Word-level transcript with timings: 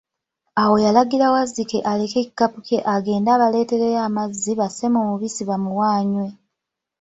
Awo 0.61 0.75
yalagira 0.85 1.33
Wazzike 1.33 1.77
aleke 1.91 2.17
ekikapu 2.21 2.59
kye 2.67 2.77
agende 2.93 3.29
abaleetereyo 3.31 3.99
amazzi 4.07 4.51
basse 4.59 4.85
mu 4.93 5.01
mubisi 5.07 5.41
bamuwe 5.49 5.85
anywe. 5.97 6.27